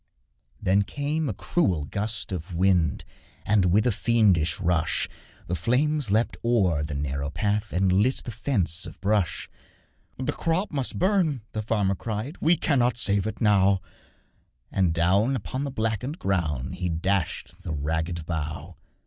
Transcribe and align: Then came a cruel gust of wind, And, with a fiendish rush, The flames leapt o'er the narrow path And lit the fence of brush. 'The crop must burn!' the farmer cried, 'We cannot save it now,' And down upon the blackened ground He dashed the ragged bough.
Then 0.59 0.81
came 0.81 1.29
a 1.29 1.33
cruel 1.35 1.85
gust 1.85 2.31
of 2.31 2.55
wind, 2.55 3.05
And, 3.45 3.65
with 3.65 3.85
a 3.85 3.91
fiendish 3.91 4.59
rush, 4.59 5.07
The 5.45 5.53
flames 5.55 6.09
leapt 6.09 6.37
o'er 6.43 6.83
the 6.83 6.95
narrow 6.95 7.29
path 7.29 7.71
And 7.71 7.93
lit 7.93 8.23
the 8.23 8.31
fence 8.31 8.87
of 8.87 8.99
brush. 8.99 9.47
'The 10.17 10.31
crop 10.31 10.71
must 10.71 10.97
burn!' 10.97 11.41
the 11.51 11.61
farmer 11.61 11.93
cried, 11.93 12.39
'We 12.41 12.57
cannot 12.57 12.97
save 12.97 13.27
it 13.27 13.41
now,' 13.41 13.79
And 14.71 14.91
down 14.91 15.35
upon 15.35 15.65
the 15.65 15.69
blackened 15.71 16.17
ground 16.17 16.77
He 16.77 16.89
dashed 16.89 17.61
the 17.61 17.71
ragged 17.71 18.25
bough. 18.25 18.77